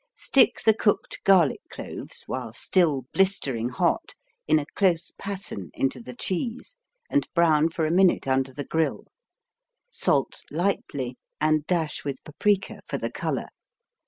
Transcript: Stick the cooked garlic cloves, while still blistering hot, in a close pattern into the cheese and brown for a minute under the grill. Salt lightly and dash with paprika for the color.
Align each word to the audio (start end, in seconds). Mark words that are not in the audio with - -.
Stick 0.15 0.63
the 0.65 0.73
cooked 0.73 1.19
garlic 1.23 1.61
cloves, 1.69 2.23
while 2.25 2.53
still 2.53 3.03
blistering 3.13 3.69
hot, 3.69 4.15
in 4.47 4.57
a 4.57 4.65
close 4.75 5.11
pattern 5.19 5.69
into 5.75 6.01
the 6.01 6.15
cheese 6.15 6.75
and 7.07 7.29
brown 7.35 7.69
for 7.69 7.85
a 7.85 7.91
minute 7.91 8.27
under 8.27 8.51
the 8.51 8.65
grill. 8.65 9.03
Salt 9.91 10.41
lightly 10.49 11.17
and 11.39 11.67
dash 11.67 12.03
with 12.03 12.23
paprika 12.23 12.79
for 12.87 12.97
the 12.97 13.11
color. 13.11 13.49